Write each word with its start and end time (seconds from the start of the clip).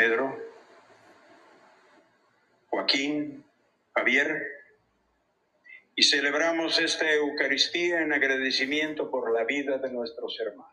Pedro, 0.00 0.34
Joaquín, 2.70 3.44
Javier, 3.94 4.46
y 5.94 6.02
celebramos 6.02 6.78
esta 6.78 7.12
Eucaristía 7.12 8.00
en 8.00 8.14
agradecimiento 8.14 9.10
por 9.10 9.30
la 9.30 9.44
vida 9.44 9.76
de 9.76 9.92
nuestros 9.92 10.40
hermanos. 10.40 10.72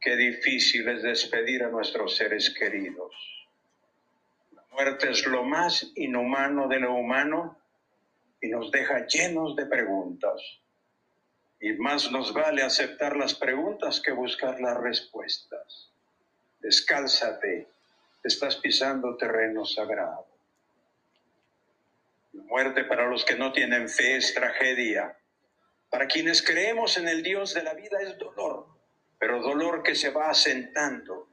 Qué 0.00 0.14
difícil 0.14 0.88
es 0.88 1.02
despedir 1.02 1.64
a 1.64 1.68
nuestros 1.68 2.14
seres 2.14 2.54
queridos. 2.56 3.12
La 4.52 4.64
muerte 4.70 5.10
es 5.10 5.26
lo 5.26 5.42
más 5.42 5.90
inhumano 5.96 6.68
de 6.68 6.78
lo 6.78 6.94
humano 6.94 7.58
y 8.40 8.50
nos 8.50 8.70
deja 8.70 9.04
llenos 9.08 9.56
de 9.56 9.66
preguntas. 9.66 10.40
Y 11.58 11.72
más 11.72 12.08
nos 12.12 12.32
vale 12.32 12.62
aceptar 12.62 13.16
las 13.16 13.34
preguntas 13.34 14.00
que 14.00 14.12
buscar 14.12 14.60
las 14.60 14.76
respuestas. 14.76 15.91
Descálzate, 16.62 17.66
estás 18.22 18.54
pisando 18.54 19.16
terreno 19.16 19.64
sagrado. 19.64 20.28
La 22.34 22.44
muerte 22.44 22.84
para 22.84 23.08
los 23.08 23.24
que 23.24 23.34
no 23.34 23.52
tienen 23.52 23.88
fe 23.88 24.16
es 24.16 24.32
tragedia. 24.32 25.18
Para 25.90 26.06
quienes 26.06 26.40
creemos 26.40 26.96
en 26.96 27.08
el 27.08 27.24
Dios 27.24 27.52
de 27.52 27.64
la 27.64 27.74
vida 27.74 28.00
es 28.00 28.16
dolor, 28.16 28.68
pero 29.18 29.42
dolor 29.42 29.82
que 29.82 29.96
se 29.96 30.10
va 30.10 30.30
asentando. 30.30 31.28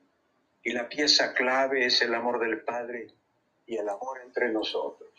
Y 0.63 0.71
la 0.71 0.89
pieza 0.89 1.35
clave 1.35 1.85
es 1.85 2.01
el 2.01 2.15
amor 2.15 2.39
del 2.39 2.61
Padre 2.61 3.07
y 3.67 3.77
el 3.77 3.87
amor 3.87 4.21
entre 4.25 4.49
nosotros. 4.49 5.11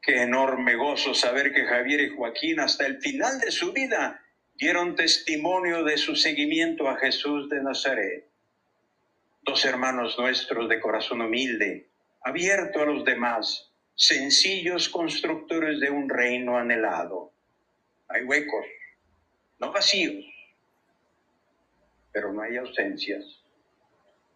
Qué 0.00 0.22
enorme 0.22 0.74
gozo 0.74 1.12
saber 1.12 1.52
que 1.52 1.66
Javier 1.66 2.00
y 2.00 2.16
Joaquín 2.16 2.60
hasta 2.60 2.86
el 2.86 2.98
final 2.98 3.38
de 3.40 3.50
su 3.50 3.72
vida 3.74 4.21
dieron 4.54 4.94
testimonio 4.94 5.84
de 5.84 5.96
su 5.96 6.16
seguimiento 6.16 6.88
a 6.88 6.96
Jesús 6.96 7.48
de 7.48 7.62
Nazaret. 7.62 8.28
Dos 9.42 9.64
hermanos 9.64 10.18
nuestros 10.18 10.68
de 10.68 10.80
corazón 10.80 11.20
humilde, 11.20 11.88
abierto 12.22 12.80
a 12.80 12.86
los 12.86 13.04
demás, 13.04 13.72
sencillos 13.94 14.88
constructores 14.88 15.80
de 15.80 15.90
un 15.90 16.08
reino 16.08 16.56
anhelado. 16.56 17.32
Hay 18.08 18.24
huecos, 18.24 18.66
no 19.58 19.72
vacíos, 19.72 20.24
pero 22.12 22.32
no 22.32 22.42
hay 22.42 22.56
ausencias. 22.56 23.24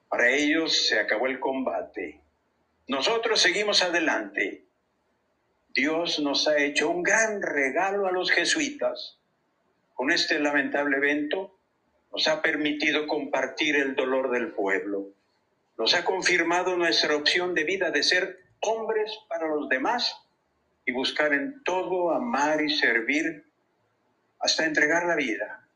Para 0.09 0.31
ellos 0.31 0.87
se 0.87 0.99
acabó 0.99 1.27
el 1.27 1.39
combate. 1.39 2.21
Nosotros 2.89 3.41
seguimos 3.41 3.83
adelante 3.83 4.67
Dios 5.77 6.21
nos 6.21 6.49
ha 6.49 6.57
hecho 6.57 6.89
un 6.89 7.03
gran 7.03 7.43
regalo 7.43 8.07
a 8.07 8.11
los 8.11 8.31
jesuitas. 8.31 9.19
Con 9.97 10.13
este 10.13 10.39
lamentable 10.39 10.99
evento 10.99 11.59
nos 12.13 12.29
ha 12.29 12.41
permitido 12.41 13.09
compartir 13.09 13.75
el 13.75 13.97
dolor 13.97 14.31
del 14.31 14.53
pueblo. 14.53 15.09
Nos 15.77 15.95
ha 15.95 16.05
confirmado 16.05 16.77
nuestra 16.77 17.17
opción 17.17 17.53
de 17.55 17.65
vida 17.65 17.91
de 17.91 18.05
ser 18.05 18.39
hombres 18.61 19.11
para 19.29 19.49
los 19.49 19.69
demás 19.69 20.17
y 20.85 20.93
buscar 20.93 21.33
en 21.33 21.65
todo 21.65 22.13
amar 22.13 22.63
y 22.63 22.71
servir 22.71 23.45
hasta 24.39 24.65
entregar 24.65 25.07
la 25.07 25.17
vida. 25.17 25.67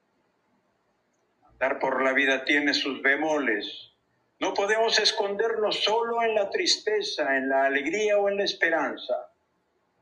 Andar 1.42 1.80
por 1.80 2.04
la 2.04 2.12
vida 2.12 2.44
tiene 2.44 2.74
sus 2.74 3.02
bemoles. 3.02 3.90
No 4.38 4.54
podemos 4.54 5.00
escondernos 5.00 5.82
solo 5.82 6.22
en 6.22 6.36
la 6.36 6.48
tristeza, 6.50 7.36
en 7.36 7.48
la 7.48 7.64
alegría 7.64 8.18
o 8.18 8.28
en 8.28 8.36
la 8.36 8.44
esperanza 8.44 9.30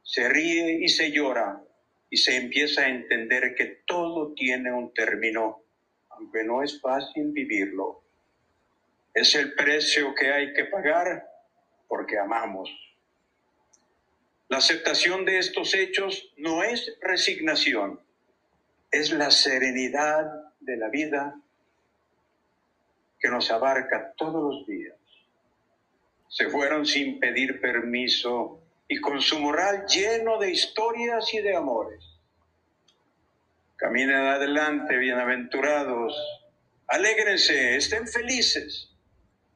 se 0.08 0.26
ríe 0.26 0.78
y 0.80 0.88
se 0.88 1.12
llora 1.12 1.60
y 2.10 2.16
se 2.16 2.36
empieza 2.36 2.82
a 2.82 2.88
entender 2.88 3.54
que 3.54 3.82
todo 3.86 4.32
tiene 4.34 4.72
un 4.72 4.92
término, 4.94 5.62
aunque 6.10 6.44
no 6.44 6.62
es 6.62 6.80
fácil 6.80 7.32
vivirlo. 7.32 8.02
Es 9.12 9.34
el 9.34 9.54
precio 9.54 10.14
que 10.14 10.32
hay 10.32 10.52
que 10.52 10.64
pagar 10.66 11.26
porque 11.86 12.18
amamos. 12.18 12.70
La 14.48 14.58
aceptación 14.58 15.24
de 15.24 15.38
estos 15.38 15.74
hechos 15.74 16.32
no 16.38 16.62
es 16.62 16.96
resignación, 17.02 18.00
es 18.90 19.12
la 19.12 19.30
serenidad 19.30 20.26
de 20.60 20.76
la 20.76 20.88
vida 20.88 21.38
que 23.18 23.28
nos 23.28 23.50
abarca 23.50 24.14
todos 24.16 24.54
los 24.54 24.66
días. 24.66 24.96
Se 26.28 26.48
fueron 26.48 26.86
sin 26.86 27.18
pedir 27.20 27.60
permiso 27.60 28.62
y 28.88 29.00
con 29.00 29.20
su 29.20 29.38
moral 29.38 29.84
lleno 29.86 30.38
de 30.38 30.50
historias 30.50 31.32
y 31.34 31.42
de 31.42 31.54
amores. 31.54 32.02
Caminen 33.76 34.16
adelante, 34.16 34.96
bienaventurados, 34.96 36.16
alégrense, 36.88 37.76
estén 37.76 38.08
felices, 38.08 38.90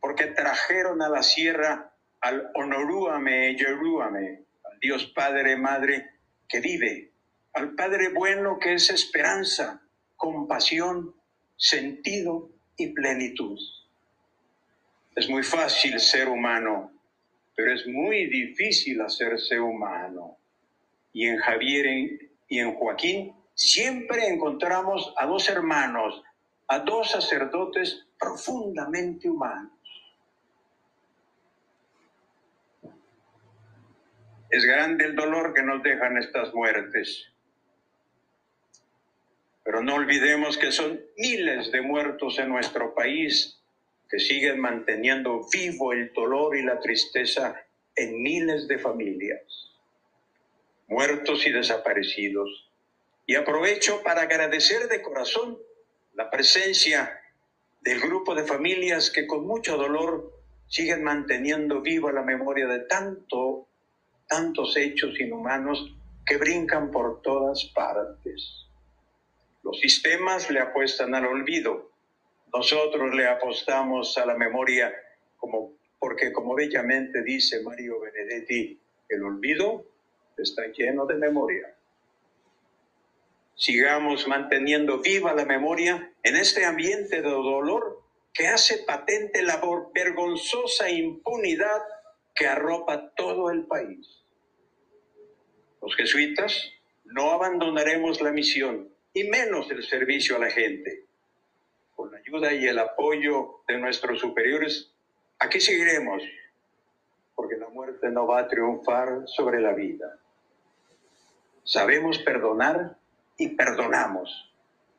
porque 0.01 0.27
trajeron 0.27 1.03
a 1.03 1.09
la 1.09 1.23
sierra 1.23 1.93
al 2.21 2.51
honorúame, 2.55 3.57
yerúame, 3.57 4.45
al 4.65 4.79
Dios 4.81 5.07
Padre, 5.15 5.57
Madre 5.57 6.11
que 6.49 6.61
vive, 6.61 7.11
al 7.55 7.75
Padre 7.75 8.11
bueno 8.11 8.59
que 8.61 8.75
es 8.75 8.91
esperanza, 8.91 9.83
compasión, 10.17 11.17
sentido 11.57 12.51
y 12.77 12.89
plenitud. 12.93 13.59
Es 15.17 15.29
muy 15.29 15.43
fácil 15.43 15.99
ser 15.99 16.29
humano, 16.29 16.93
pero 17.55 17.75
es 17.75 17.87
muy 17.87 18.27
difícil 18.27 19.01
hacerse 19.01 19.61
humano. 19.61 20.39
Y 21.13 21.27
en 21.27 21.39
Javier 21.39 22.31
y 22.49 22.59
en 22.59 22.75
Joaquín 22.75 23.35
siempre 23.55 24.27
encontramos 24.27 25.13
a 25.17 25.27
dos 25.27 25.49
hermanos, 25.49 26.23
a 26.69 26.81
dos 26.81 27.11
sacerdotes 27.11 28.07
profundamente 28.19 29.29
humanos. 29.29 29.73
Es 34.49 34.67
grande 34.67 35.07
el 35.07 35.17
dolor 35.17 35.55
que 35.55 35.63
nos 35.63 35.83
dejan 35.83 36.19
estas 36.19 36.53
muertes. 36.53 37.27
Pero 39.65 39.83
no 39.83 39.95
olvidemos 39.95 40.59
que 40.59 40.73
son 40.73 41.01
miles 41.17 41.73
de 41.73 41.81
muertos 41.81 42.39
en 42.39 42.49
nuestro 42.49 42.95
país 42.95 43.62
que 44.13 44.19
siguen 44.19 44.61
manteniendo 44.61 45.41
vivo 45.51 45.95
el 45.95 46.13
dolor 46.13 46.55
y 46.55 46.63
la 46.63 46.79
tristeza 46.81 47.65
en 47.97 48.23
miles 48.23 48.69
de 48.69 48.79
familias, 48.79 49.71
muertos 50.87 51.47
y 51.47 51.51
desaparecidos. 51.51 52.69
Y 53.25 53.37
aprovecho 53.37 54.03
para 54.03 54.23
agradecer 54.23 54.89
de 54.89 55.01
corazón 55.01 55.59
la 56.13 56.29
presencia 56.29 57.23
del 57.81 58.01
grupo 58.01 58.35
de 58.35 58.45
familias 58.45 59.11
que 59.11 59.27
con 59.27 59.47
mucho 59.47 59.79
dolor 59.79 60.31
siguen 60.69 61.03
manteniendo 61.03 61.81
viva 61.81 62.13
la 62.13 62.23
memoria 62.23 62.67
de 62.67 62.81
tanto, 62.81 63.67
tantos 64.29 64.77
hechos 64.77 65.19
inhumanos 65.19 65.97
que 66.27 66.37
brincan 66.37 66.91
por 66.91 67.23
todas 67.23 67.65
partes. 67.75 68.67
Los 69.63 69.81
sistemas 69.81 70.51
le 70.51 70.61
apuestan 70.61 71.15
al 71.15 71.25
olvido, 71.25 71.92
nosotros 72.53 73.15
le 73.15 73.27
apostamos 73.27 74.17
a 74.19 74.27
la 74.27 74.35
memoria 74.35 74.93
porque 75.99 76.33
como 76.33 76.55
bellamente 76.55 77.23
dice 77.23 77.63
Mario 77.63 78.01
Benedetti, 78.01 78.79
el 79.09 79.23
olvido 79.23 79.87
está 80.37 80.67
lleno 80.67 81.07
de 81.07 81.15
memoria. 81.15 81.75
Sigamos 83.55 84.27
manteniendo 84.27 85.01
viva 85.01 85.33
la 85.35 85.45
memoria 85.45 86.13
en 86.23 86.37
este 86.37 86.65
ambiente 86.65 87.23
de 87.23 87.31
dolor 87.31 88.03
que 88.33 88.49
hace 88.49 88.79
patente 88.79 89.43
la 89.43 89.61
vergonzosa 89.95 90.91
impunidad 90.91 91.83
que 92.35 92.47
arropa 92.47 93.13
todo 93.15 93.51
el 93.51 93.67
país. 93.67 94.25
Los 95.81 95.95
jesuitas 95.97 96.73
no 97.05 97.31
abandonaremos 97.31 98.21
la 98.21 98.33
misión 98.33 98.93
y 99.13 99.25
menos 99.25 99.71
el 99.71 99.85
servicio 99.85 100.37
a 100.37 100.41
la 100.41 100.51
gente 100.51 101.07
con 102.03 102.11
la 102.11 102.19
ayuda 102.19 102.53
y 102.53 102.67
el 102.67 102.81
apoyo 102.81 103.63
de 103.69 103.79
nuestros 103.79 104.19
superiores, 104.19 104.93
aquí 105.39 105.61
seguiremos, 105.61 106.21
porque 107.33 107.57
la 107.57 107.69
muerte 107.69 108.11
no 108.11 108.27
va 108.27 108.41
a 108.41 108.49
triunfar 108.49 109.23
sobre 109.27 109.61
la 109.61 109.73
vida. 109.73 110.19
Sabemos 111.63 112.19
perdonar 112.19 112.97
y 113.39 113.51
perdonamos, 113.51 114.53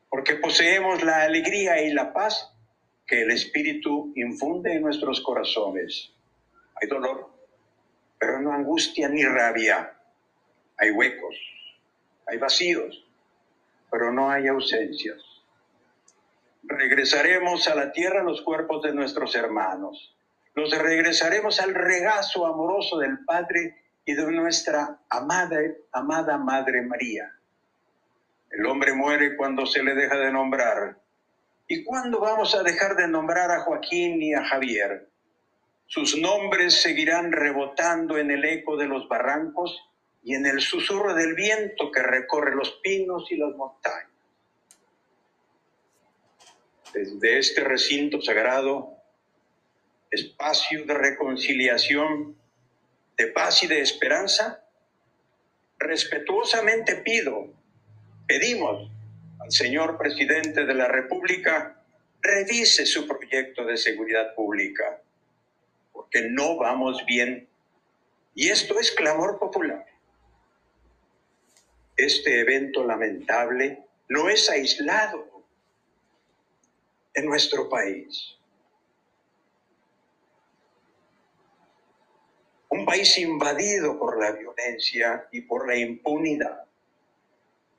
porque 0.08 0.36
poseemos 0.36 1.02
la 1.02 1.24
alegría 1.24 1.82
y 1.82 1.92
la 1.92 2.14
paz 2.14 2.56
que 3.06 3.20
el 3.20 3.32
Espíritu 3.32 4.14
infunde 4.16 4.72
en 4.72 4.80
nuestros 4.80 5.20
corazones. 5.20 6.10
Hay 6.80 6.88
dolor, 6.88 7.28
pero 8.18 8.40
no 8.40 8.50
angustia 8.50 9.10
ni 9.10 9.22
rabia. 9.24 9.94
Hay 10.78 10.90
huecos, 10.90 11.36
hay 12.26 12.38
vacíos, 12.38 13.06
pero 13.90 14.10
no 14.10 14.30
hay 14.30 14.46
ausencias 14.48 15.33
regresaremos 16.66 17.68
a 17.68 17.74
la 17.74 17.92
tierra 17.92 18.22
los 18.22 18.42
cuerpos 18.42 18.82
de 18.82 18.92
nuestros 18.92 19.34
hermanos. 19.34 20.14
Los 20.54 20.76
regresaremos 20.76 21.60
al 21.60 21.74
regazo 21.74 22.46
amoroso 22.46 22.98
del 22.98 23.24
Padre 23.24 23.82
y 24.04 24.14
de 24.14 24.30
nuestra 24.30 25.00
amada, 25.08 25.60
amada 25.92 26.38
Madre 26.38 26.82
María. 26.82 27.32
El 28.50 28.66
hombre 28.66 28.94
muere 28.94 29.36
cuando 29.36 29.66
se 29.66 29.82
le 29.82 29.94
deja 29.94 30.16
de 30.16 30.30
nombrar, 30.30 30.96
¿Y 31.66 31.82
cuándo 31.82 32.20
vamos 32.20 32.54
a 32.54 32.62
dejar 32.62 32.94
de 32.94 33.08
nombrar 33.08 33.50
a 33.50 33.60
Joaquín 33.60 34.22
y 34.22 34.34
a 34.34 34.44
Javier? 34.44 35.08
Sus 35.86 36.18
nombres 36.18 36.82
seguirán 36.82 37.32
rebotando 37.32 38.18
en 38.18 38.30
el 38.30 38.44
eco 38.44 38.76
de 38.76 38.86
los 38.86 39.08
barrancos 39.08 39.74
y 40.22 40.34
en 40.34 40.44
el 40.44 40.60
susurro 40.60 41.14
del 41.14 41.34
viento 41.34 41.90
que 41.90 42.02
recorre 42.02 42.54
los 42.54 42.70
pinos 42.82 43.30
y 43.30 43.36
las 43.36 43.54
montañas. 43.56 44.13
Desde 46.94 47.38
este 47.38 47.62
recinto 47.62 48.20
sagrado, 48.22 48.96
espacio 50.12 50.84
de 50.84 50.94
reconciliación, 50.94 52.36
de 53.16 53.26
paz 53.26 53.64
y 53.64 53.66
de 53.66 53.80
esperanza, 53.80 54.64
respetuosamente 55.76 56.94
pido, 56.94 57.52
pedimos 58.28 58.88
al 59.40 59.50
señor 59.50 59.98
presidente 59.98 60.64
de 60.64 60.74
la 60.74 60.86
República 60.86 61.82
revise 62.22 62.86
su 62.86 63.08
proyecto 63.08 63.64
de 63.66 63.76
seguridad 63.76 64.32
pública, 64.36 65.02
porque 65.92 66.28
no 66.30 66.56
vamos 66.56 67.04
bien. 67.06 67.48
Y 68.36 68.50
esto 68.50 68.78
es 68.78 68.92
clamor 68.92 69.40
popular. 69.40 69.84
Este 71.96 72.38
evento 72.38 72.84
lamentable 72.86 73.82
no 74.08 74.28
es 74.28 74.48
aislado 74.48 75.33
en 77.14 77.26
nuestro 77.26 77.68
país. 77.68 78.36
Un 82.68 82.84
país 82.84 83.16
invadido 83.18 83.98
por 83.98 84.20
la 84.20 84.32
violencia 84.32 85.28
y 85.30 85.42
por 85.42 85.68
la 85.68 85.76
impunidad. 85.76 86.64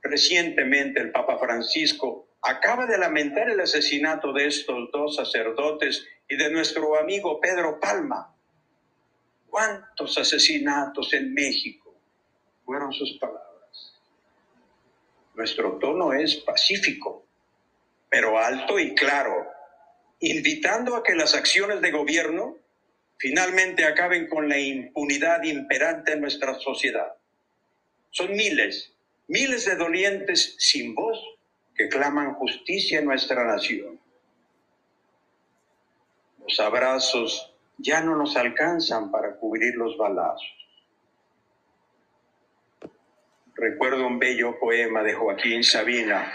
Recientemente 0.02 1.02
el 1.02 1.12
Papa 1.12 1.38
Francisco 1.38 2.30
acaba 2.42 2.86
de 2.86 2.98
lamentar 2.98 3.50
el 3.50 3.60
asesinato 3.60 4.32
de 4.32 4.48
estos 4.48 4.90
dos 4.94 5.16
sacerdotes 5.16 6.08
y 6.30 6.38
de 6.38 6.50
nuestro 6.50 6.98
amigo 6.98 7.40
Pedro 7.42 7.80
Palma. 7.80 8.34
¿Cuántos 9.50 10.18
asesinatos 10.18 11.12
en 11.14 11.34
México? 11.34 11.94
Fueron 12.64 12.94
sus 12.94 13.18
palabras. 13.20 14.00
Nuestro 15.34 15.78
tono 15.78 16.14
es 16.14 16.38
pacífico, 16.38 17.25
pero 18.16 18.40
alto 18.40 18.80
y 18.80 18.96
claro, 18.96 19.46
invitando 20.22 20.96
a 20.96 21.04
que 21.04 21.16
las 21.16 21.36
acciones 21.36 21.82
de 21.82 21.92
gobierno 21.92 22.56
finalmente 23.18 23.84
acaben 23.84 24.30
con 24.30 24.48
la 24.48 24.58
impunidad 24.58 25.44
imperante 25.44 26.14
en 26.14 26.22
nuestra 26.22 26.54
sociedad. 26.54 27.14
Son 28.12 28.32
miles, 28.32 28.94
miles 29.28 29.66
de 29.66 29.76
dolientes 29.76 30.56
sin 30.60 30.96
voz 30.96 31.20
que 31.76 31.90
claman 31.90 32.36
justicia 32.36 33.00
en 33.00 33.06
nuestra 33.06 33.44
nación. 33.44 34.00
Los 36.40 36.58
abrazos 36.62 37.54
ya 37.80 38.00
no 38.00 38.16
nos 38.16 38.38
alcanzan 38.38 39.12
para 39.12 39.36
cubrir 39.36 39.76
los 39.76 39.98
balazos. 39.98 40.56
Recuerdo 43.56 44.08
un 44.08 44.20
bello 44.20 44.58
poema 44.58 45.04
de 45.04 45.16
Joaquín 45.16 45.66
Sabina 45.66 46.32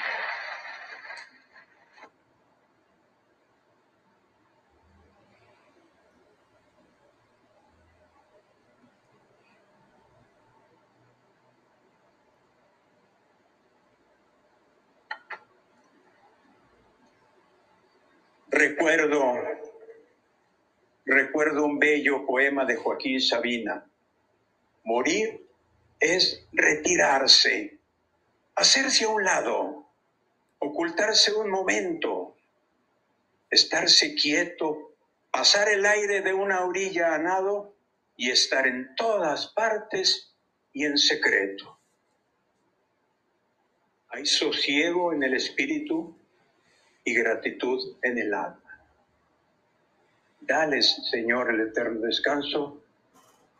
Recuerdo, 18.60 19.38
recuerdo 21.06 21.64
un 21.64 21.78
bello 21.78 22.26
poema 22.26 22.66
de 22.66 22.76
Joaquín 22.76 23.18
Sabina. 23.18 23.90
Morir 24.84 25.46
es 25.98 26.46
retirarse, 26.52 27.78
hacerse 28.54 29.06
a 29.06 29.08
un 29.08 29.24
lado, 29.24 29.88
ocultarse 30.58 31.32
un 31.32 31.48
momento, 31.48 32.36
estarse 33.48 34.14
quieto, 34.14 34.92
pasar 35.30 35.70
el 35.70 35.86
aire 35.86 36.20
de 36.20 36.34
una 36.34 36.66
orilla 36.66 37.14
a 37.14 37.18
nado 37.18 37.74
y 38.14 38.30
estar 38.30 38.66
en 38.66 38.94
todas 38.94 39.54
partes 39.54 40.34
y 40.74 40.84
en 40.84 40.98
secreto. 40.98 41.80
Hay 44.10 44.26
sosiego 44.26 45.14
en 45.14 45.22
el 45.22 45.32
espíritu 45.32 46.19
y 47.04 47.14
gratitud 47.14 47.96
en 48.02 48.18
el 48.18 48.34
alma. 48.34 48.60
Dales, 50.40 50.96
Señor, 51.10 51.50
el 51.50 51.68
eterno 51.68 52.00
descanso 52.00 52.82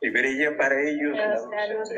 y 0.01 0.11
brilla 0.11 0.57
para 0.57 0.81
ellos 0.81 1.17
la 1.17 1.67
luz. 1.69 1.91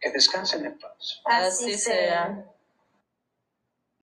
Que 0.00 0.10
descansen 0.10 0.64
en 0.66 0.78
paz. 0.78 1.20
Así 1.24 1.76
sea. 1.76 2.44